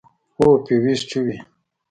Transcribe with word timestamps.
او 0.39 0.47
فيوز 0.65 0.99
چوي. 1.09 1.35